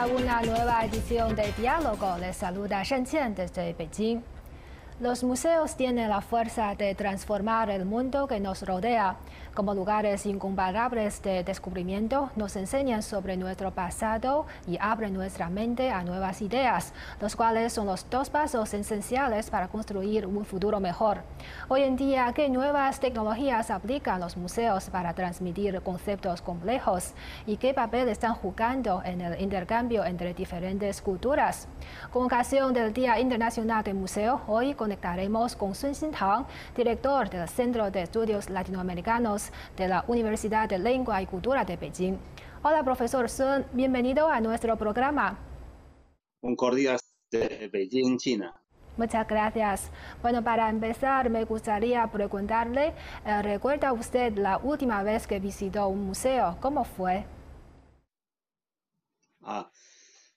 [0.00, 2.16] a una nueva edición de Diálogo.
[2.18, 4.22] Les saluda Shen Qian desde Beijing.
[4.98, 9.16] Los museos tienen la fuerza de transformar el mundo que nos rodea.
[9.54, 16.04] Como lugares incomparables de descubrimiento, nos enseñan sobre nuestro pasado y abren nuestra mente a
[16.04, 21.22] nuevas ideas, los cuales son los dos pasos esenciales para construir un futuro mejor.
[21.68, 27.14] Hoy en día, ¿qué nuevas tecnologías aplican los museos para transmitir conceptos complejos?
[27.46, 31.66] ¿Y qué papel están jugando en el intercambio entre diferentes culturas?
[32.12, 36.46] Con ocasión del Día Internacional del Museo, hoy con conectaremos con Sun Xintang,
[36.76, 39.39] director del Centro de Estudios Latinoamericanos
[39.76, 42.18] de la Universidad de Lengua y Cultura de Beijing.
[42.62, 45.38] Hola, profesor Sun, bienvenido a nuestro programa.
[46.42, 46.98] Un cordial
[47.30, 48.54] de Beijing, China.
[48.96, 49.90] Muchas gracias.
[50.20, 52.92] Bueno, para empezar, me gustaría preguntarle,
[53.24, 56.58] eh, ¿recuerda usted la última vez que visitó un museo?
[56.60, 57.24] ¿Cómo fue?
[59.42, 59.70] Ah,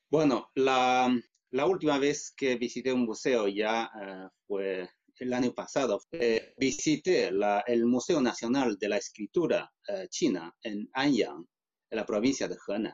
[0.09, 1.13] bueno, la,
[1.51, 4.89] la última vez que visité un museo ya eh, fue
[5.23, 6.01] el año pasado.
[6.11, 7.29] Eh, visité
[7.67, 11.45] el Museo Nacional de la Escritura eh, China en Anyang,
[11.89, 12.93] en la provincia de Henan.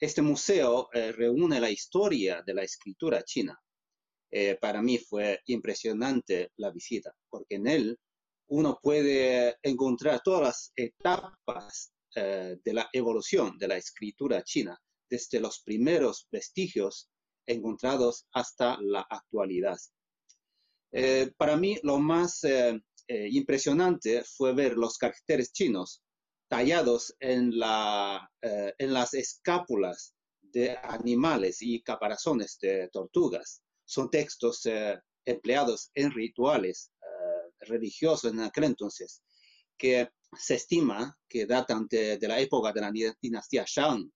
[0.00, 3.58] Este museo reúne la historia de la escritura china.
[4.60, 7.98] para mí fue impresionante la visita, porque en él
[8.46, 14.78] uno puede encontrar todas las etapas de la evolución de la escritura china,
[15.10, 17.10] desde los primeros vestigios
[17.48, 19.78] encontrados hasta la actualidad.
[20.92, 26.02] Eh, para mí lo más eh, eh, impresionante fue ver los caracteres chinos
[26.48, 33.60] tallados en, la, en las escápulas de animales y caparazones de tortugas.
[33.84, 34.62] Son textos
[35.26, 36.90] empleados en rituales
[37.60, 39.22] religiosos en aquel entonces,
[39.76, 44.10] que se estima que datan de, la época de la dinastía Shang,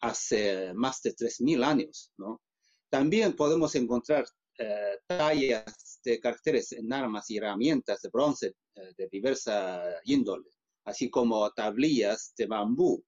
[0.00, 2.12] hace más de 3.000 años.
[2.18, 2.42] ¿no?
[2.90, 4.37] También podemos encontrar eh,
[5.06, 10.50] tallas de caracteres en armas y herramientas de bronce eh, de diversa índole,
[10.84, 13.04] así como tablillas de bambú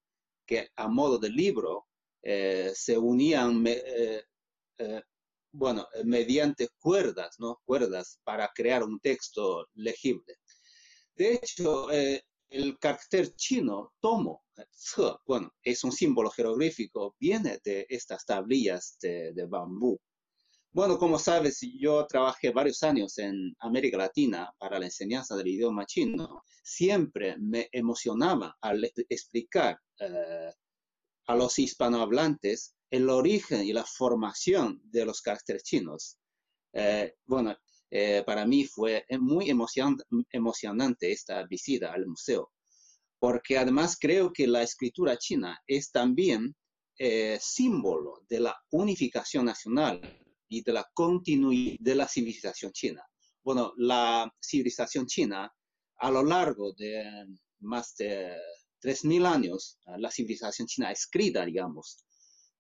[0.47, 1.87] que a modo de libro
[2.23, 3.65] eh, se unían
[5.53, 7.61] bueno, mediante cuerdas, ¿no?
[7.65, 10.37] cuerdas para crear un texto legible.
[11.15, 14.45] De hecho, el carácter chino, tomo,
[15.27, 19.99] bueno, es un símbolo jeroglífico, viene de estas tablillas de, bambú.
[20.73, 25.85] Bueno, como sabes, yo trabajé varios años en América Latina para la enseñanza del idioma
[25.85, 26.43] chino.
[26.63, 30.53] Siempre me emocionaba al explicar eh,
[31.27, 36.19] a los hispanohablantes el origen y la formación de los caracteres chinos.
[36.73, 37.57] Eh, bueno,
[37.91, 42.53] eh, para mí fue muy emocionante esta visita al museo
[43.21, 46.57] porque además creo que la escritura china es también
[46.99, 50.01] eh, símbolo de la unificación nacional
[50.51, 53.03] y de la continuidad de la civilización china.
[53.43, 55.51] Bueno, la civilización china
[55.99, 57.27] a lo largo de
[57.61, 58.37] más de
[58.83, 62.05] 3.000 años, la civilización china escrita, digamos,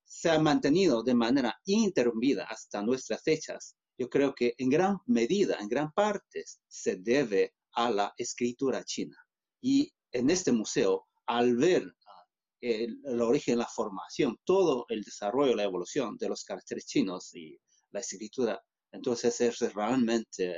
[0.04, 3.76] se ha mantenido de manera interrumpida hasta nuestras fechas.
[3.98, 9.16] Yo creo que en gran medida, en gran parte, se debe a la escritura china.
[9.60, 12.24] Y en este museo, al ver ah,
[12.60, 17.58] el, origen, la formación, todo el desarrollo, la evolución de los caracteres chinos y
[17.92, 18.60] la escritura,
[18.92, 20.56] entonces es realmente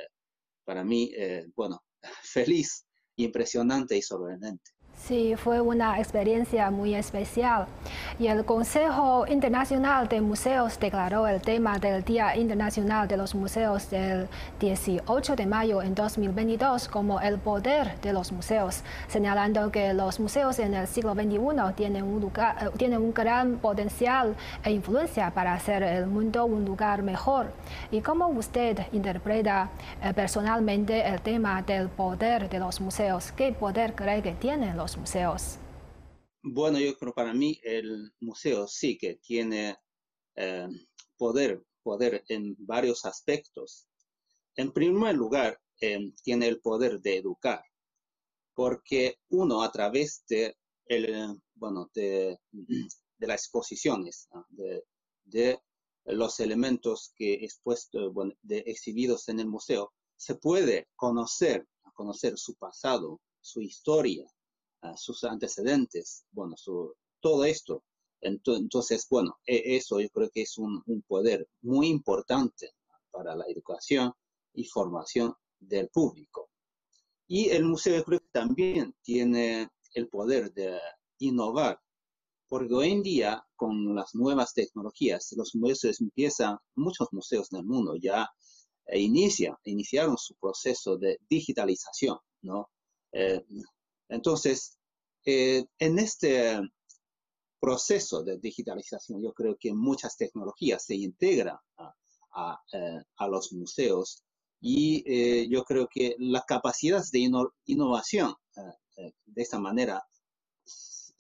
[0.65, 1.83] para mí, eh, bueno,
[2.23, 2.85] feliz,
[3.17, 4.71] impresionante y sorprendente.
[4.95, 7.67] Sí, fue una experiencia muy especial.
[8.21, 13.91] Y el Consejo Internacional de Museos declaró el tema del Día Internacional de los Museos
[13.91, 14.29] del
[14.61, 20.61] 18 de mayo en 2022 como el poder de los museos, señalando que los museos
[20.61, 25.55] en el siglo XXI tienen un, lugar, eh, tienen un gran potencial e influencia para
[25.55, 27.53] hacer el mundo un lugar mejor.
[27.91, 29.69] ¿Y cómo usted interpreta
[30.01, 33.33] eh, personalmente el tema del poder de los museos?
[33.33, 35.59] ¿Qué poder cree que tienen los museos?
[36.43, 39.77] Bueno, yo creo para mí el museo sí que tiene
[40.35, 40.67] eh,
[41.17, 43.87] poder, poder en varios aspectos.
[44.57, 47.63] En primer lugar, eh, tiene el poder de educar,
[48.55, 50.57] porque uno a través de,
[50.87, 52.39] el, bueno, de,
[53.19, 55.61] las exposiciones, de,
[56.07, 58.13] los elementos que expuesto,
[58.43, 64.25] de, exhibidos en el museo, se puede conocer, conocer su pasado, su historia,
[64.97, 67.85] sus antecedentes, bueno, su, todo esto.
[68.21, 72.71] Entonces, bueno, e, eso yo creo que es un, poder muy importante
[73.11, 74.13] para la educación
[74.55, 76.51] y formación del público.
[77.27, 80.79] Y el museo creo que también tiene el poder de
[81.19, 81.81] innovar,
[82.49, 87.97] porque hoy en día, con las nuevas tecnologías, los museos empiezan, muchos museos del mundo
[87.97, 88.29] ya
[88.87, 92.71] eh, inician, iniciaron su proceso de digitalización, ¿no?
[93.13, 93.45] Eh,
[94.13, 94.79] entonces,
[95.25, 96.61] eh, en este
[97.61, 102.59] proceso de digitalización, yo creo que muchas tecnologías se integran a,
[103.17, 104.25] a, los museos
[104.61, 107.31] y yo creo que las capacidades de
[107.67, 108.35] innovación
[109.27, 110.03] de esta manera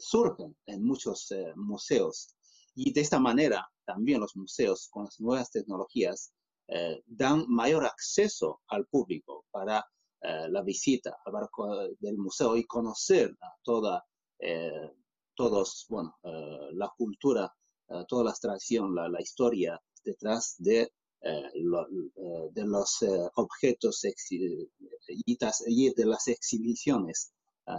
[0.02, 2.34] surgen en muchos eh, museos.
[2.74, 6.32] Y de esta manera, también los museos con las nuevas tecnologías
[6.68, 9.84] eh, dan mayor acceso al público para
[10.22, 11.16] eh, la visita
[12.00, 14.04] del museo y conocer toda,
[15.34, 16.16] todos, bueno,
[16.72, 17.52] la cultura,
[18.08, 23.04] toda la tradición, la, historia detrás de, de los
[23.36, 27.32] objetos y, de las exhibiciones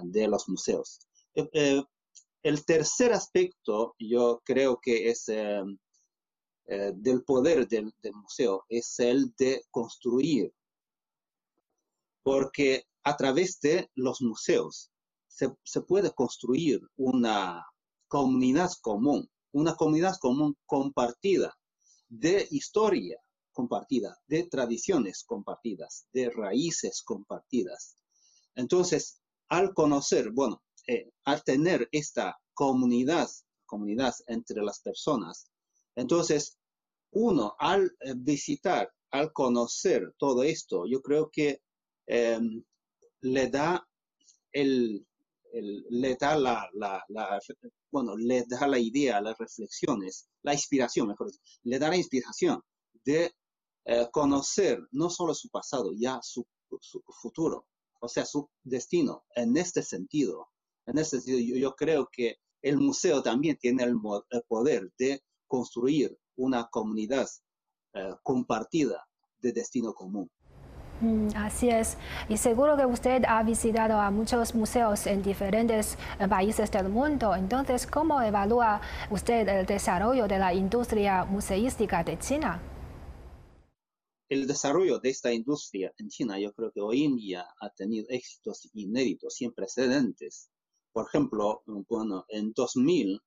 [0.03, 0.99] de los museos.
[2.43, 5.63] El tercer aspecto, yo creo que es eh,
[6.65, 10.53] eh, del poder del, museo, es el de construir.
[12.23, 14.91] Porque a través de los museos
[15.27, 17.65] se, puede construir una
[18.07, 21.53] comunidad común, una comunidad común compartida
[22.07, 23.17] de historia
[23.51, 27.97] compartida, de tradiciones compartidas, de raíces compartidas.
[28.55, 33.29] Entonces, al conocer, bueno, eh, al tener esta comunidad,
[33.65, 35.45] comunidad entre las personas,
[35.95, 36.57] entonces
[37.11, 41.61] uno al eh, visitar, al conocer todo esto, yo creo que
[42.07, 42.63] em,
[43.21, 43.87] le da
[44.51, 45.05] el,
[45.61, 46.69] le da la,
[47.91, 52.61] bueno, le da la idea, las reflexiones, la inspiración, mejor dicho, le da la inspiración
[53.05, 53.31] de
[53.85, 56.45] eh, conocer no solo su pasado, ya su,
[57.21, 57.67] futuro,
[57.99, 60.47] o sea, su destino en este sentido.
[60.85, 63.95] En ese sentido, yo, creo que el museo también tiene el,
[64.47, 67.29] poder de construir una comunidad
[67.93, 69.05] eh, compartida
[69.39, 70.29] de destino común.
[71.01, 71.97] Mm, así es.
[72.29, 77.35] Y seguro que usted ha visitado a muchos museos en diferentes eh, países del mundo.
[77.35, 82.61] Entonces, ¿cómo evalúa usted el desarrollo de la industria museística de China?
[84.29, 88.05] El desarrollo de esta industria en China, yo creo que hoy en día ha tenido
[88.09, 90.49] éxitos inéditos, sin precedentes.
[90.91, 93.19] Por ejemplo, bueno, en 2000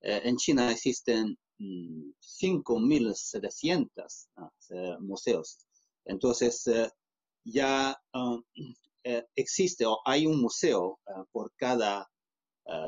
[0.00, 3.88] eh, en China existen 5.700 mm,
[4.36, 5.58] ah, eh, museos.
[6.04, 6.88] Entonces, eh,
[7.44, 8.38] ya ah,
[9.36, 12.08] existe o hay un museo ah, por cada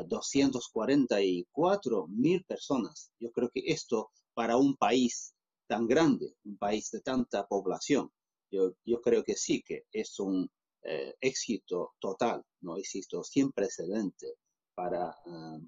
[0.09, 3.11] 244 mil personas.
[3.19, 5.35] Yo creo que esto para un país
[5.67, 8.11] tan grande, un país de tanta población,
[8.51, 10.51] yo, yo creo que sí que es un
[10.83, 14.35] eh, éxito total, no éxito sin precedente
[14.75, 15.15] para,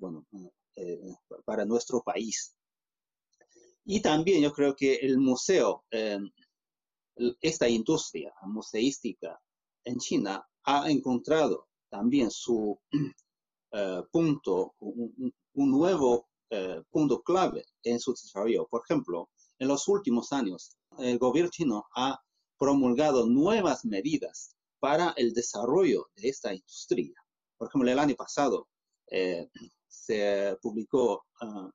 [0.00, 0.26] bueno,
[0.76, 1.14] eh,
[1.44, 2.56] para nuestro país.
[3.84, 6.18] Y también yo creo que el museo, eh,
[7.40, 9.40] esta industria museística
[9.84, 12.78] en China ha encontrado también su
[14.12, 16.28] punto, un, nuevo
[16.90, 18.66] punto clave en su desarrollo.
[18.68, 22.20] Por ejemplo, en los últimos años, el gobierno chino ha
[22.58, 27.14] promulgado nuevas medidas para el desarrollo de esta industria.
[27.56, 28.68] Por ejemplo, el año pasado
[29.08, 29.48] eh,
[29.88, 31.70] se publicó ah,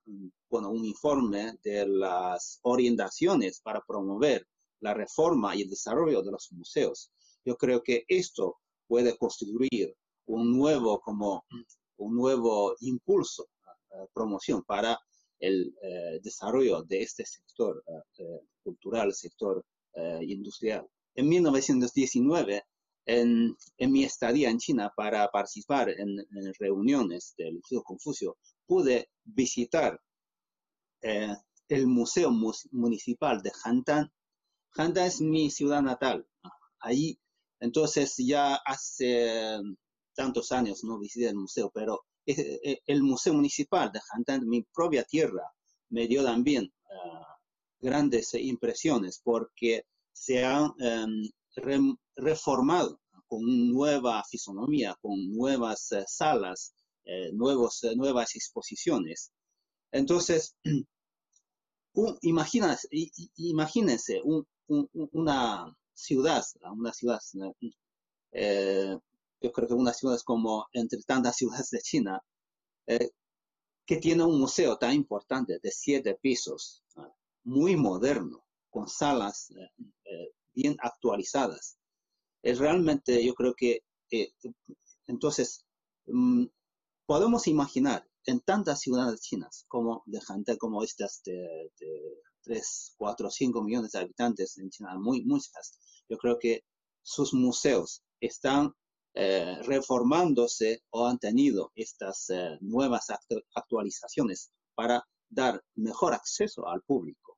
[0.50, 4.46] bueno, un informe de las orientaciones para promover
[4.82, 7.12] la reforma y el desarrollo de los museos.
[7.46, 8.58] Yo creo que esto
[8.88, 11.46] puede constituir un nuevo, como,
[11.98, 13.48] un nuevo impulso,
[13.92, 15.00] uh, promoción para
[15.40, 17.84] el eh, desarrollo de este sector
[18.20, 18.24] eh,
[18.64, 19.64] cultural, sector
[20.22, 20.88] industrial.
[21.16, 22.64] En 1919,
[23.08, 26.18] en, mi estadía en China para participar en,
[26.60, 30.00] reuniones del Instituto Confucio, pude visitar
[31.02, 31.36] eh,
[31.70, 32.32] el Museo
[32.72, 34.12] Municipal de Hantan.
[34.78, 36.28] Hantan es mi ciudad natal.
[36.80, 37.20] Ahí,
[37.60, 39.60] entonces ya hace
[40.16, 45.52] tantos años no visité el museo, pero el Museo Municipal de Hantan, mi propia tierra,
[45.90, 47.38] me dio también ah,
[47.80, 51.30] grandes impresiones porque se han em,
[52.16, 53.42] reformado con
[53.72, 56.74] nueva fisonomía, con nuevas eh, salas,
[57.06, 59.32] eh, nuevos, eh, nuevas exposiciones.
[59.92, 60.56] Entonces,
[62.22, 62.88] imagínense,
[63.36, 64.22] imagínense
[64.68, 67.20] una ciudad, una ciudad,
[69.42, 72.22] yo creo que una ciudad como entre tantas ciudades de China,
[72.86, 76.84] que tiene un museo tan importante de siete pisos,
[77.44, 79.52] muy moderno, con salas
[80.54, 81.78] bien actualizadas.
[82.42, 84.32] Es realmente, yo creo que, eh,
[85.06, 85.66] entonces,
[86.08, 86.46] mm,
[87.06, 91.72] podemos imaginar en tantas ciudades chinas como de gente como estas de,
[92.48, 95.78] 3, 4, 5 millones de habitantes en China, muy, muchas,
[96.10, 96.64] yo creo que
[97.02, 98.74] sus museos están
[99.14, 103.08] eh, reformándose o han tenido estas eh, nuevas
[103.56, 107.38] actualizaciones para dar mejor acceso al público.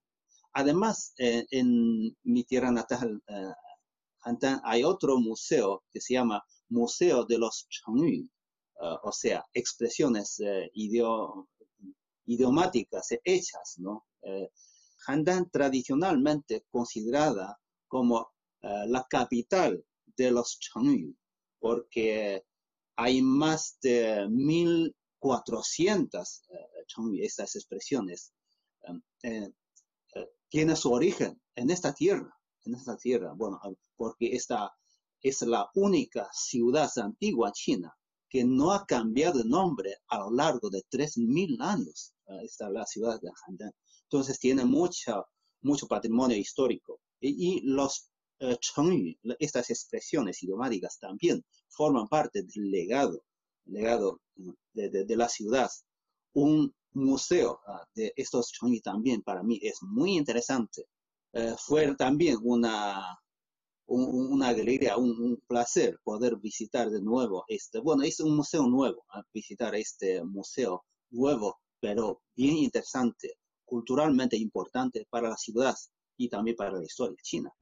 [0.53, 3.23] Además, eh, en mi tierra natal,
[4.63, 8.27] hay otro museo que se llama Museo de los Chengyu,
[9.03, 10.41] o sea, expresiones
[12.25, 14.05] idiomáticas hechas, ¿no?
[15.07, 19.85] Handan tradicionalmente considerada como la capital
[20.17, 21.15] de los Chengyu,
[21.59, 22.43] porque
[22.99, 28.33] hay más de 1400 uh, estas expresiones.
[28.81, 29.53] Um, eh,
[30.15, 33.61] eh, tiene su origen en esta tierra, en esta tierra, bueno,
[33.95, 34.73] porque esta
[35.21, 37.95] es la única ciudad antigua china
[38.29, 42.13] que no ha cambiado de nombre a lo largo de 3.000 años.
[42.43, 43.71] esta es la ciudad de Handan.
[44.11, 45.25] Entonces tiene mucho,
[45.61, 46.99] mucho patrimonio histórico.
[47.21, 48.09] y los
[48.41, 48.57] eh,
[49.39, 53.21] estas expresiones idiomáticas también forman parte del legado,
[53.65, 55.69] legado mm, de, la ciudad.
[56.33, 60.85] Un museo ah, de estos Chengyu también para mí es muy interesante.
[61.33, 63.19] Eh, fue también una,
[63.87, 69.23] una alegría, un, placer poder visitar de nuevo este, bueno, es un museo nuevo, ah,
[69.33, 73.35] visitar este museo nuevo, pero bien interesante,
[73.69, 75.75] culturalmente importante para la ciudad
[76.17, 77.53] y también para la historia china.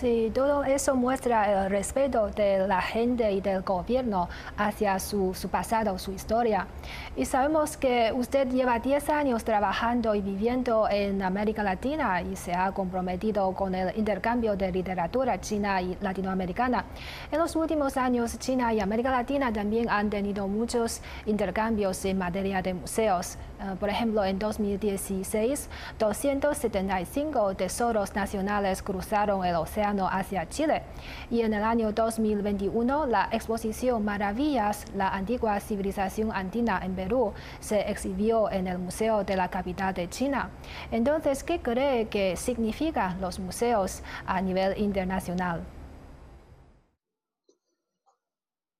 [0.00, 6.00] Sí, todo eso muestra el respeto de la gente y del gobierno hacia su, pasado,
[6.00, 6.66] su historia.
[7.14, 12.52] Y sabemos que usted lleva 10 años trabajando y viviendo en América Latina y se
[12.54, 16.86] ha comprometido con el intercambio de literatura china y latinoamericana.
[17.30, 22.62] En los últimos años, China y América Latina también han tenido muchos intercambios en materia
[22.62, 23.38] de museos.
[23.60, 25.68] Eh, por ejemplo, en 2016,
[26.00, 30.82] 275 tesoros nacionales cruzaron el océano hacia Chile.
[31.30, 37.80] Y en el año 2021, la exposición Maravillas, la antigua civilización andina en Perú, se
[37.90, 40.50] exhibió en el Museo de la Capital de China.
[40.90, 45.64] Entonces, ¿qué cree que significan los museos a nivel internacional?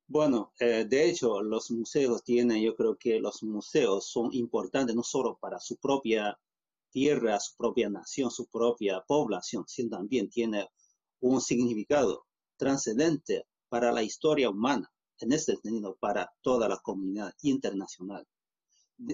[0.07, 5.03] Bueno, eh, de hecho, los museos tienen, yo creo que los museos son importantes no
[5.03, 6.39] solo para su propia
[6.95, 10.69] tierra, su propia nación, su propia población, sino también tiene
[11.25, 12.27] un significado
[12.57, 14.91] trascendente para la historia humana,
[15.21, 18.27] en este sentido, para toda la comunidad internacional.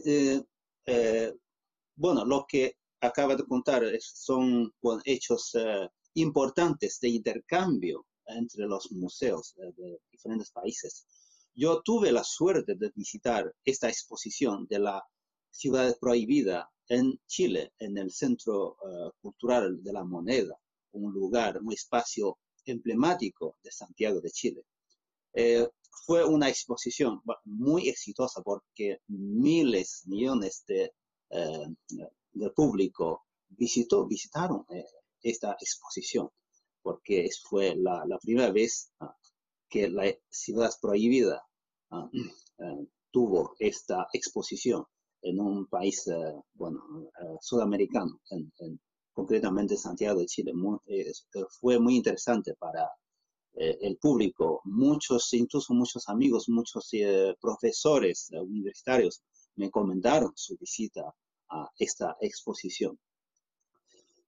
[0.04, 0.42] Eh,
[0.86, 1.32] eh,
[1.94, 4.72] bueno, lo que acaba de contar son
[5.04, 5.56] hechos
[6.14, 11.06] importantes de intercambio entre los museos de diferentes países.
[11.54, 15.02] Yo tuve la suerte de visitar esta exposición de la
[15.50, 20.58] ciudad prohibida en Chile, en el Centro eh, Cultural de la Moneda,
[20.92, 24.62] un lugar, un espacio emblemático de Santiago de Chile.
[25.32, 25.68] Eh,
[26.06, 30.92] fue una exposición muy exitosa porque miles, millones de,
[31.30, 31.66] eh,
[32.54, 34.64] público visitó, visitaron
[35.22, 36.30] esta exposición
[36.82, 39.14] porque fue la, primera vez ah,
[39.68, 41.42] que la ciudad prohibida
[41.90, 42.08] ah,
[42.58, 44.84] eh, tuvo esta exposición
[45.22, 46.80] en un país, eh, bueno,
[47.20, 48.20] eh, sudamericano,
[49.20, 50.52] concretamente Santiago de Chile.
[51.60, 52.88] fue muy interesante para
[53.54, 54.60] el público.
[54.64, 56.90] Muchos, incluso muchos amigos, muchos
[57.40, 59.22] profesores universitarios
[59.56, 61.14] me comentaron su visita
[61.50, 62.98] a esta exposición.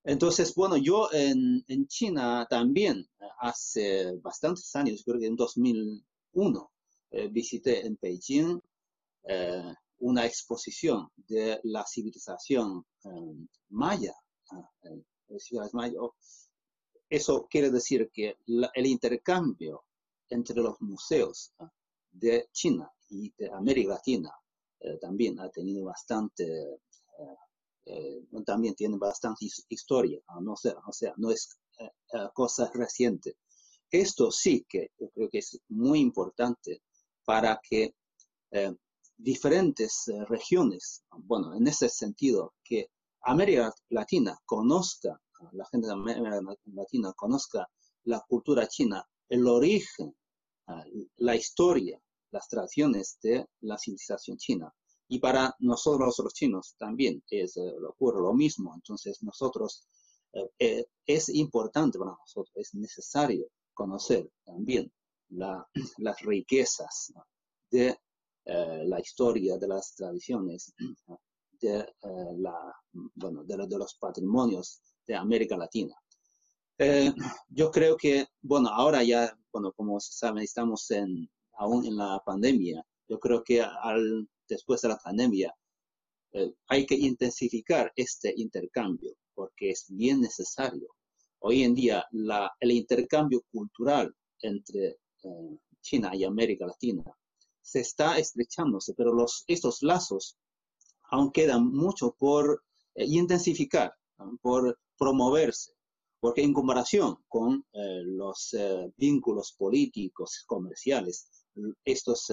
[0.04, 6.72] Entonces, bueno, yo en, China también eh, hace bastantes años, creo que en 2001,
[7.12, 8.61] eh, visité en Beijing
[9.25, 12.84] eh, una exposición de la civilización
[13.68, 14.14] maya.
[17.09, 19.85] Eso quiere decir que el intercambio
[20.28, 21.52] entre los museos
[22.11, 24.30] de China y de América Latina
[25.00, 26.80] también ha tenido bastante
[27.85, 33.37] eh, también tiene bastante historia, no sé, o sea, no es eh, eh, cosa reciente.
[33.90, 36.82] Esto sí que yo creo que es muy importante
[37.25, 37.94] para que
[39.16, 42.90] diferentes regiones, bueno, en ese sentido, que
[43.25, 45.21] América Latina conozca,
[45.52, 47.69] la gente de América Latina conozca
[48.05, 50.14] la cultura china, el origen,
[51.17, 52.00] la historia,
[52.31, 54.73] las tradiciones de la civilización china.
[55.09, 58.75] Y para nosotros los chinos también es, eh, ocurre lo mismo.
[58.75, 59.87] Entonces nosotros,
[60.33, 64.91] eh, eh, es importante para nosotros, es necesario conocer también
[65.99, 67.12] las riquezas
[67.71, 67.99] de
[68.45, 70.75] la historia de las tradiciones
[73.14, 75.95] bueno, de, los patrimonios de América Latina.
[77.49, 82.21] yo creo que, bueno, ahora ya, bueno, como se sabe, estamos en, aún en la
[82.25, 82.85] pandemia.
[83.09, 85.54] Yo creo que al, después de la pandemia
[86.69, 90.88] hay que intensificar este intercambio porque es bien necesario.
[91.40, 92.04] Hoy en día
[92.61, 97.04] el intercambio cultural entre eh, China y América Latina
[97.61, 100.37] se está estrechándose, pero los, estos lazos
[101.12, 102.64] aún quedan mucho por
[102.95, 103.95] eh, intensificar,
[104.40, 105.73] por promoverse,
[106.21, 108.57] porque en comparación con eh, los
[108.97, 111.28] vínculos políticos, comerciales,
[111.85, 112.33] estos,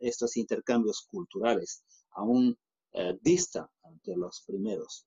[0.00, 2.58] estos intercambios culturales aún
[3.20, 3.68] distan
[4.02, 5.06] de los primeros.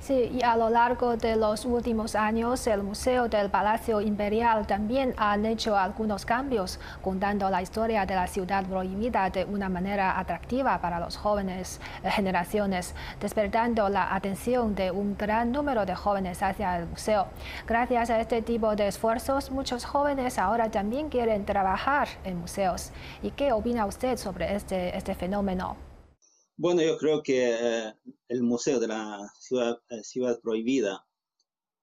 [0.00, 5.14] Sí, y a lo largo de los últimos años, el Museo del Palacio Imperial también
[5.16, 10.78] ha hecho algunos cambios, contando la historia de la ciudad prohibida de una manera atractiva
[10.80, 16.76] para las jóvenes eh, generaciones, despertando la atención de un gran número de jóvenes hacia
[16.76, 17.28] el museo.
[17.66, 22.92] Gracias a este tipo de esfuerzos, muchos jóvenes ahora también quieren trabajar en museos.
[23.22, 25.93] ¿Y qué opina usted sobre este, este fenómeno?
[26.56, 27.94] Bueno, yo creo que eh,
[28.28, 31.04] el Museo de la Ciudad, eh, Ciudad Prohibida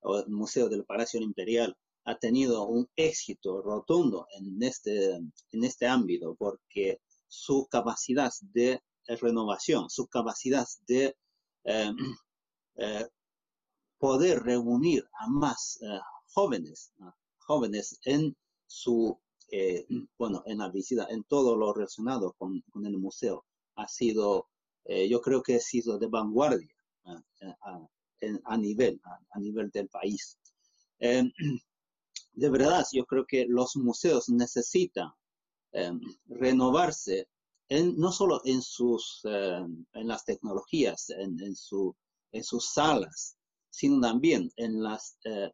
[0.01, 5.87] o el Museo del Palacio Imperial ha tenido un éxito rotundo en este, en este
[5.87, 11.17] ámbito porque su capacidad de renovación, su capacidad de
[11.65, 11.91] eh,
[13.99, 15.79] poder reunir a más
[16.33, 16.93] jóvenes,
[17.39, 18.37] jóvenes en
[18.67, 19.19] su,
[20.17, 24.47] bueno, en la visita, en todo lo relacionado con el museo, ha sido
[24.85, 26.75] eh, yo creo que ha sido de vanguardia
[28.46, 30.37] a, nivel, a, nivel del país.
[31.00, 31.31] Em,
[32.33, 35.11] de verdad, yo creo que los museos necesitan
[35.74, 37.27] em, renovarse
[37.70, 41.96] en, no solo en, sus, em, en las tecnologías, en, en, su,
[42.31, 43.37] en sus salas,
[43.70, 45.51] sino también en las eh,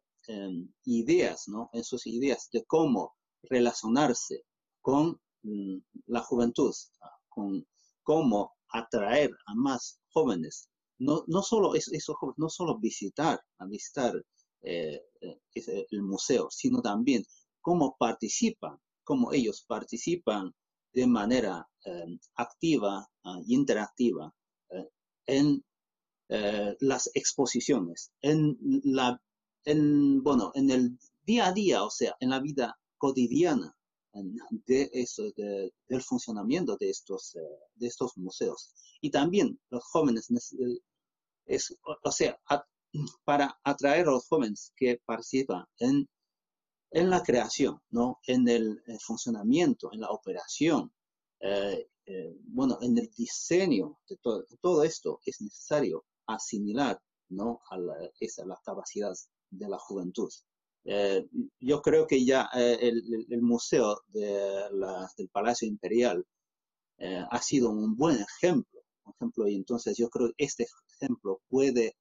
[0.84, 1.70] ideas, ¿no?
[1.72, 4.44] en sus ideas de cómo relacionarse
[4.82, 6.74] con mm, la juventud,
[7.28, 7.66] con
[8.02, 10.68] cómo atraer a más jóvenes.
[10.98, 14.14] No, no solo esos jóvenes, no solo visitar, a visitar
[14.62, 17.24] eh, eh, el museo, sino también
[17.60, 20.52] cómo participan, cómo ellos participan
[20.92, 24.32] de manera eh, activa e interactiva
[25.26, 25.62] en
[26.80, 29.20] las exposiciones, en la,
[29.64, 33.77] en, bueno, en el día a día, o sea, en la vida cotidiana
[34.66, 37.40] de eso, del funcionamiento de estos, eh,
[37.74, 38.74] de estos museos.
[39.00, 40.80] Y también los jóvenes, eh,
[41.46, 42.38] es, o sea,
[43.24, 46.08] para atraer a los jóvenes que participan en,
[46.90, 48.18] en la creación, ¿no?
[48.26, 50.92] en el, funcionamiento, en la operación,
[51.40, 51.88] eh,
[52.44, 57.60] bueno, en el diseño de todo, todo esto es necesario asimilar ¿no?
[57.70, 59.12] a la, esa, la capacidad
[59.50, 60.30] de la juventud.
[60.84, 61.26] Eh,
[61.60, 64.26] yo creo que ya eh, el, museo de
[65.16, 66.24] del Palacio Imperial
[66.98, 68.80] eh, ha sido un buen ejemplo,
[69.14, 70.66] ejemplo, y entonces yo creo que este
[71.00, 71.96] ejemplo puede,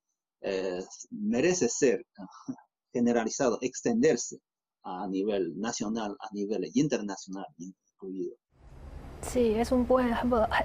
[1.12, 2.06] merece ser
[2.94, 4.40] generalizado, extenderse
[4.84, 8.38] a nivel nacional, a nivel internacional incluido.
[9.22, 10.14] Sí, es un buen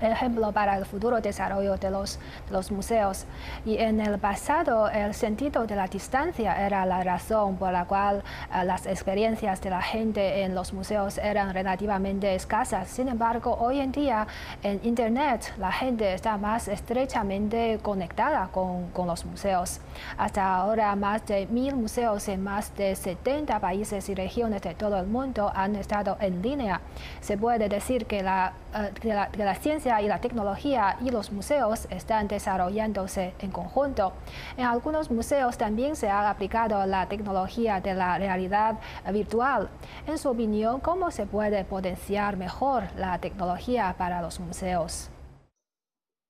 [0.03, 2.19] ejemplo, para el futuro desarrollo de los,
[2.51, 3.25] los, museos.
[3.65, 8.23] Y en el pasado, el sentido de la distancia era la razón por la cual
[8.55, 12.89] eh, las experiencias de la gente en los museos eran relativamente escasas.
[12.89, 14.27] Sin embargo, hoy en día,
[14.63, 19.81] en Internet, la gente está más estrechamente conectada con, con los museos.
[20.19, 24.99] Hasta ahora, más de mil museos en más de 70 países y regiones de todo
[24.99, 26.81] el mundo han estado en línea.
[27.21, 31.87] Se puede decir que la eh, que la, ciencia y la tecnología y los museos
[31.91, 34.13] están desarrollándose en conjunto.
[34.57, 38.81] En algunos museos también se ha aplicado la tecnología de la realidad
[39.13, 39.69] virtual.
[40.07, 45.11] En su opinión, ¿cómo se puede potenciar mejor la tecnología para los museos?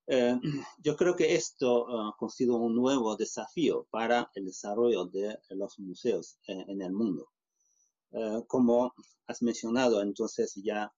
[0.09, 0.35] Eh,
[0.83, 6.39] yo creo que esto uh, constituye un nuevo desafío para el desarrollo de los museos
[6.47, 7.29] en, el mundo.
[8.47, 8.93] como
[9.27, 10.93] has mencionado, entonces ya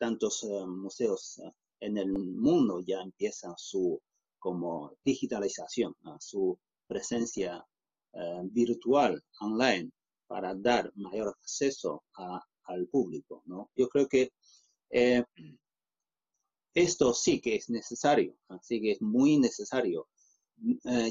[0.00, 4.00] tantos eh, museos eh, en el mundo ya empiezan su
[4.38, 7.62] como digitalización, su presencia
[8.14, 9.90] eh, virtual online
[10.26, 12.04] para dar mayor acceso
[12.64, 13.42] al público.
[13.44, 13.70] ¿no?
[13.76, 14.32] Yo creo que
[16.74, 20.08] esto sí que es necesario, así que es muy necesario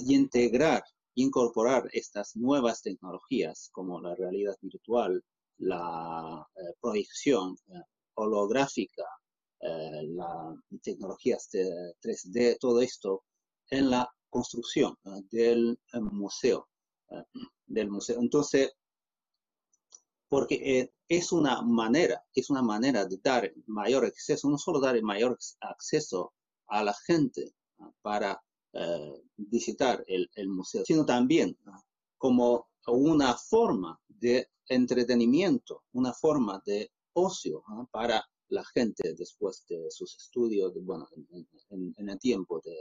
[0.08, 0.84] integrar,
[1.16, 5.24] incorporar estas nuevas tecnologías como la realidad virtual,
[5.58, 6.48] la
[6.82, 7.56] proyección
[8.20, 9.04] holográfica
[9.62, 13.24] las tecnologías de 3D, todo esto
[13.70, 14.96] en la construcción
[15.32, 16.70] del museo.
[17.68, 18.20] del museo.
[18.20, 18.72] Entonces,
[20.30, 25.38] porque es una manera, es una manera de dar mayor acceso, no solo dar mayor
[25.62, 26.34] acceso
[26.68, 27.54] a la gente
[28.02, 28.42] para
[28.74, 31.58] eh, visitar el, museo, sino también
[32.18, 40.16] como una forma de entretenimiento, una forma de ocio para la gente después de sus
[40.18, 41.08] estudios, bueno,
[41.70, 42.78] en, el tiempo de,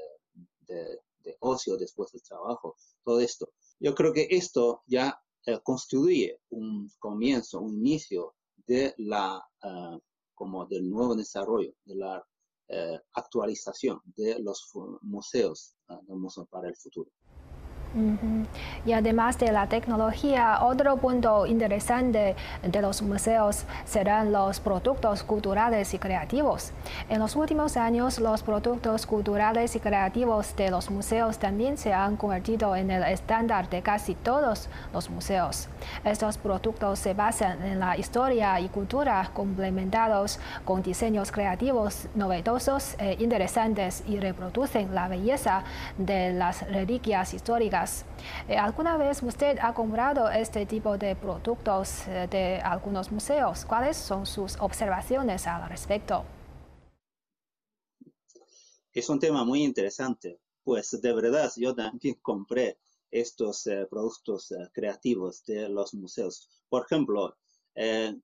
[0.67, 3.53] de, ocio, después del trabajo, todo esto.
[3.79, 8.35] Yo creo que esto ya eh, constituye un comienzo, un inicio
[8.67, 9.99] de la, eh,
[10.35, 12.27] como del nuevo desarrollo, de la
[12.69, 14.71] eh, actualización de los
[15.03, 15.75] museos,
[16.51, 17.11] para el futuro.
[18.85, 25.95] Y además de la tecnología, otro punto interesante de los museos serán los productos culturales
[25.95, 26.73] y creativos.
[27.09, 32.17] En los últimos años, los productos culturales y creativos de los museos también se han
[32.17, 35.69] convertido en el estándar de casi todos los museos.
[36.05, 43.17] Estos productos se basan en la historia y cultura complementados con diseños creativos novedosos e
[43.21, 45.63] interesantes y reproducen la belleza
[45.97, 47.78] de las reliquias históricas
[48.49, 53.65] eh, ¿Alguna vez usted ha comprado este tipo de productos eh, de algunos museos?
[53.65, 56.25] ¿Cuáles son sus observaciones al respecto?
[58.93, 62.79] Es un tema muy interesante, pues de verdad yo también compré
[63.11, 66.49] estos eh, productos creativos de los museos.
[66.69, 67.37] Por ejemplo,
[67.75, 68.21] em,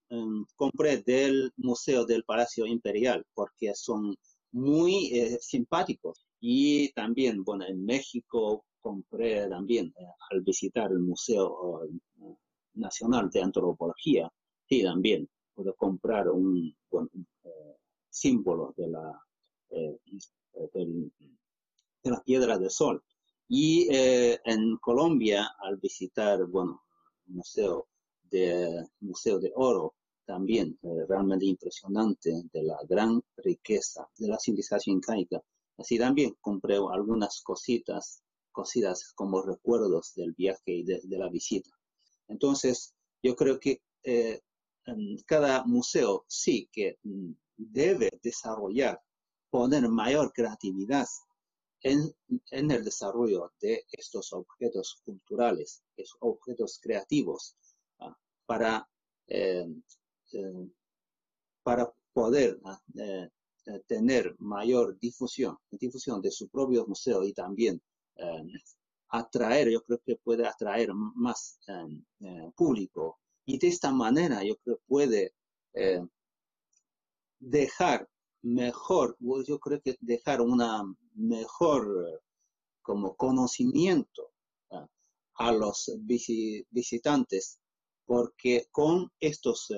[0.56, 4.16] compré del Museo del Palacio Imperial porque son
[4.52, 12.36] muy simpáticos y también, bueno, en México compré también eh, al visitar el Museo eh,
[12.74, 14.30] Nacional de Antropología,
[14.68, 17.76] sí, también pude comprar un, eh,
[18.10, 19.26] símbolo de la,
[19.70, 19.98] de
[22.02, 23.02] la piedra del sol.
[23.48, 26.82] Y en Colombia, al visitar, bueno,
[27.26, 27.88] el Museo
[28.30, 29.94] de, Museo de Oro,
[30.24, 35.42] también realmente impresionante de la gran riqueza de la civilización incaica.
[35.76, 38.23] Así también compré algunas cositas
[38.54, 41.70] cosidas como recuerdos del viaje y de, la visita.
[42.28, 44.40] Entonces, yo creo que eh,
[45.26, 49.02] cada museo sí que mm, debe desarrollar,
[49.50, 51.06] poner mayor creatividad
[51.82, 52.14] en,
[52.50, 55.82] el desarrollo de estos objetos culturales,
[56.20, 57.56] objetos creativos,
[58.00, 58.88] ah, para,
[59.26, 59.66] eh,
[60.32, 60.68] eh,
[61.62, 62.80] para poder ah,
[63.86, 67.80] tener mayor difusión, difusión de su propio museo y también eh,
[69.08, 73.18] atraer, yo creo que puede atraer más eh, eh, público.
[73.46, 75.34] Y de esta manera yo creo que puede
[77.40, 78.08] dejar
[78.42, 82.22] mejor, yo creo que dejar una mejor
[82.82, 84.30] como conocimiento
[85.34, 85.90] a los
[86.70, 87.58] visitantes
[88.06, 89.68] porque con estos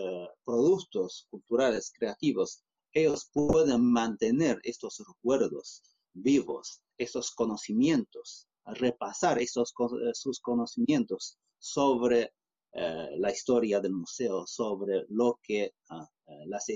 [0.45, 5.83] productos culturales creativos ellos pueden mantener estos recuerdos
[6.17, 12.33] vivos esos conocimientos, repasar esos, eh, sus conocimientos sobre
[12.73, 16.67] eh, la historia del museo, sobre lo que ah, eh, las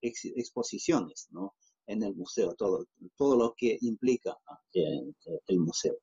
[0.00, 1.54] exposiciones ¿no?
[1.86, 2.86] en el museo, todo,
[3.16, 5.96] todo lo que implica ah, el museo.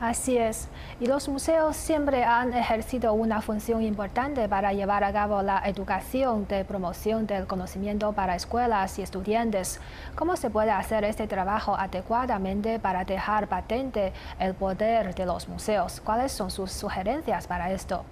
[0.00, 0.68] Así es.
[1.00, 6.46] Y los museos siempre han ejercido una función importante para llevar a cabo la educación
[6.46, 9.80] de promoción del conocimiento para escuelas y estudiantes.
[10.14, 16.00] ¿Cómo se puede hacer este trabajo adecuadamente para dejar patente el poder de los museos?
[16.00, 18.04] ¿Cuáles son sus sugerencias para esto?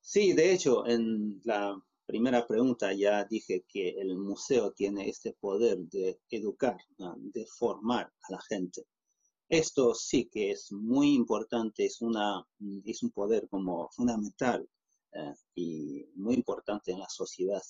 [0.00, 5.78] Sí, de hecho, en la primera pregunta ya dije que el museo tiene este poder
[5.90, 6.78] de educar,
[7.18, 8.86] de formar a la gente.
[9.48, 12.44] Esto sí que es muy importante, es, una,
[12.84, 14.68] es un poder como fundamental
[15.12, 17.62] eh, y muy importante en la sociedad.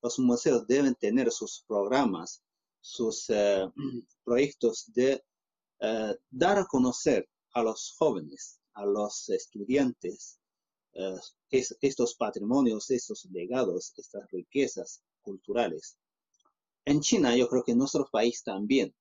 [0.00, 2.40] Los museos deben tener sus programas,
[2.80, 3.66] sus eh,
[4.24, 5.24] proyectos de
[5.80, 10.38] eh, dar a conocer a los jóvenes, a los estudiantes,
[11.50, 15.98] estos patrimonios, estos legados, estas riquezas culturales.
[16.84, 18.94] En China, yo creo que en nuestro país también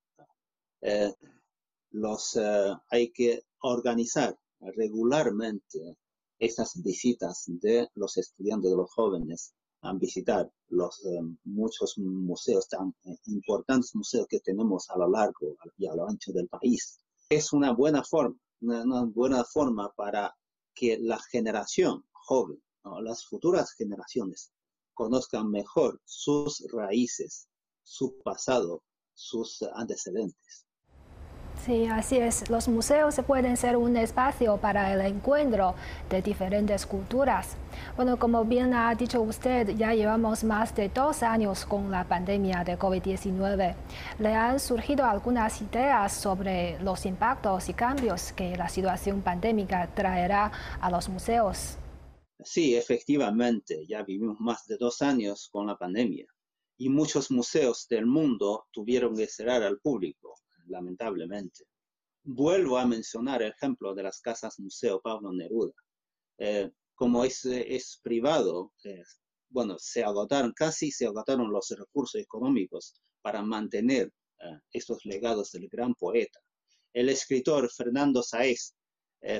[1.93, 5.97] los, eh, hay que organizar regularmente
[6.39, 12.95] estas visitas de los estudiantes, de los jóvenes, a visitar los eh, muchos museos tan
[13.05, 16.99] eh, importantes museos que tenemos a lo largo y a lo ancho del país.
[17.29, 20.35] Es una buena forma, una, buena forma para
[20.73, 22.61] que la generación joven,
[23.01, 24.51] las futuras generaciones,
[24.93, 27.47] conozcan mejor sus raíces,
[27.83, 30.65] su pasado, sus antecedentes.
[31.65, 32.49] Sí, así es.
[32.49, 35.75] Los museos pueden ser un espacio para el encuentro
[36.09, 37.55] de diferentes culturas.
[37.95, 42.65] Bueno, como bien ha dicho usted, ya llevamos más de dos años con la pandemia
[42.65, 43.75] de COVID-19.
[44.19, 50.51] ¿Le han surgido algunas ideas sobre los impactos y cambios que la situación pandémica traerá
[50.81, 51.77] a los museos?
[52.43, 56.25] Sí, efectivamente, ya vivimos más de dos años con la pandemia
[56.77, 60.35] y muchos museos del mundo tuvieron que cerrar al público
[60.67, 61.65] lamentablemente.
[62.23, 65.73] Vuelvo a mencionar el ejemplo de las casas Museo Pablo Neruda.
[66.37, 69.03] Eh, como es, es privado, eh,
[69.49, 75.67] bueno, se agotaron, casi se agotaron los recursos económicos para mantener eh, estos legados del
[75.67, 76.39] gran poeta.
[76.93, 78.75] El escritor Fernando Saez,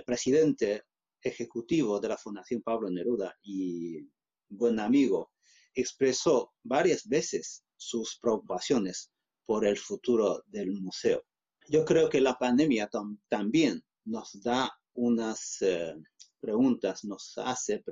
[0.06, 0.84] presidente
[1.22, 4.00] ejecutivo de la Fundación Pablo Neruda y
[4.48, 5.32] buen amigo,
[5.76, 9.13] expresó varias veces sus preocupaciones
[9.46, 11.24] por el futuro del museo.
[11.70, 12.90] Yo creo que la pandemia
[13.30, 15.96] también nos da unas eh,
[16.40, 17.84] preguntas, nos hace,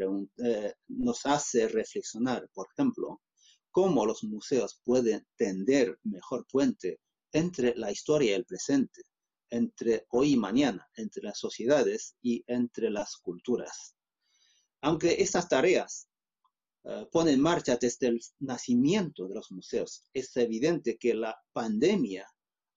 [0.44, 3.22] eh, nos hace reflexionar, por ejemplo,
[3.72, 7.00] cómo los museos pueden tender mejor puente
[7.32, 9.04] entre la historia y el presente,
[9.50, 13.96] entre hoy y mañana, entre las sociedades y entre las culturas.
[14.82, 16.10] Aunque estas tareas
[16.84, 20.04] eh, pone en marcha desde el nacimiento de los museos.
[20.14, 22.28] Es evidente que la pandemia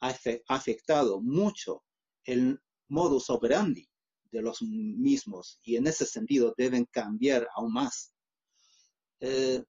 [0.00, 0.14] ha
[0.48, 1.84] afectado mucho
[2.24, 3.88] el modus operandi
[4.30, 8.12] de los mismos y en ese sentido deben cambiar aún más.
[9.20, 9.62] Eh,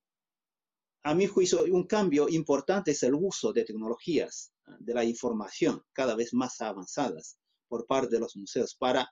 [1.04, 6.16] a mi juicio, un cambio importante es el uso de tecnologías de la información cada
[6.16, 9.08] vez más avanzadas por parte de los museos para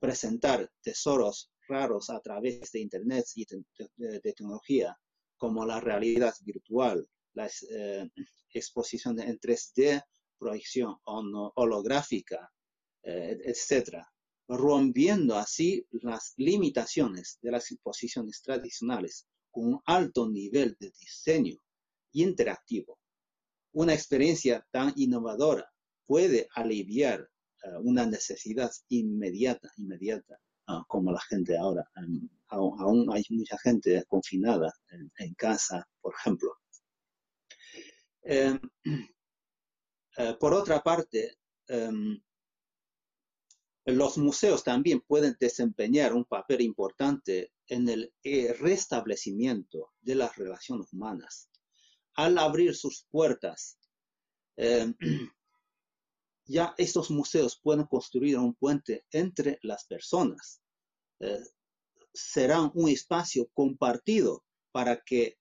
[0.00, 3.46] presentar tesoros raros a través de Internet y
[3.96, 4.98] de, tecnología,
[5.36, 8.08] como la realidad virtual, la eh,
[8.52, 10.02] exposición en 3D,
[10.38, 12.52] proyección holográfica,
[13.02, 13.98] eh, etc.,
[14.46, 21.56] rompiendo así las limitaciones de las exposiciones tradicionales con un alto nivel de diseño
[22.12, 22.98] interactivo.
[23.72, 25.66] Una experiencia tan innovadora
[26.06, 30.38] puede aliviar eh, una necesidad inmediata, inmediata
[30.88, 31.88] como la gente ahora.
[31.96, 34.72] Em, aún, hay mucha gente confinada
[35.18, 36.50] en, casa, por ejemplo.
[38.22, 38.58] Em,
[40.18, 42.20] eh, por otra parte, em,
[43.86, 50.92] los museos también pueden desempeñar un papel importante en el eh, restablecimiento de las relaciones
[50.92, 51.50] humanas.
[52.14, 53.78] Al abrir sus puertas,
[56.46, 60.60] ya estos museos pueden construir un puente entre las personas.
[61.20, 61.42] Eh,
[62.12, 65.38] serán un espacio compartido para que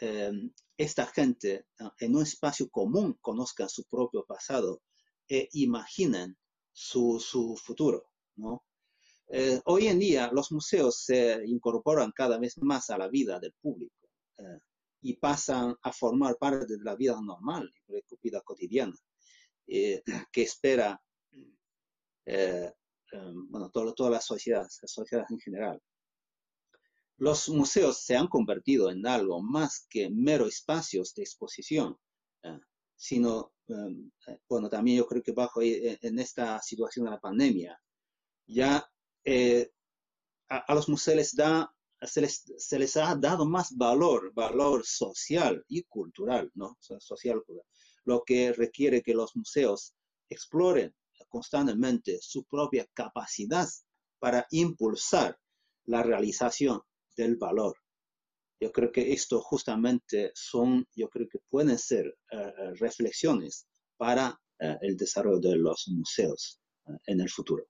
[0.00, 0.32] eh,
[0.76, 4.82] esta gente eh, en un espacio común conozca su propio pasado
[5.28, 6.36] e imaginen
[6.72, 8.06] su, su futuro.
[8.36, 8.64] ¿no?
[9.66, 14.08] hoy en día los museos se incorporan cada vez más a la vida del público
[15.02, 18.94] y pasan a formar parte de la vida normal, de la vida cotidiana.
[19.72, 20.02] Eh,
[20.32, 21.00] que espera,
[22.26, 22.72] eh,
[23.12, 25.80] em, bueno, todas las sociedades, sociedades en general.
[27.18, 31.96] Los museos se han convertido en algo más que mero espacios de exposición,
[32.42, 32.58] eh,
[32.96, 34.10] sino, em,
[34.48, 37.80] bueno, también yo creo que bajo en esta situación de la pandemia,
[38.46, 38.90] ya
[40.48, 45.64] a, los museos les da, se les, se les, ha dado más valor, valor social
[45.68, 46.76] y cultural, ¿no?
[46.80, 47.40] Social,
[48.10, 49.94] lo que requiere que los museos
[50.28, 50.92] exploren
[51.28, 53.68] constantemente su propia capacidad
[54.18, 55.38] para impulsar
[55.84, 56.80] la realización
[57.16, 57.76] del valor.
[58.60, 64.38] Yo creo que esto justamente son, yo creo que pueden ser eh, eh, reflexiones para
[64.58, 66.60] eh, el desarrollo de los museos
[67.06, 67.64] en el futuro.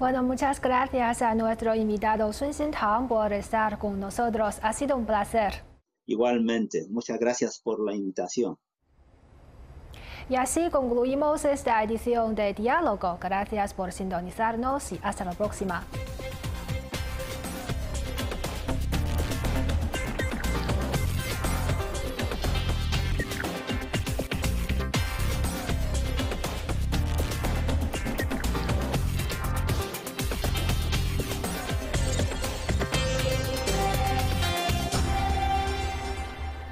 [0.00, 4.58] Bueno, muchas gracias a nuestro invitado Sun Xintang por estar con nosotros.
[4.62, 5.62] Ha sido un placer.
[6.06, 8.58] Igualmente, muchas gracias por la invitación.
[10.32, 13.18] Y así concluimos esta edición de Diálogo.
[13.20, 15.84] Gracias por sintonizarnos y hasta la próxima.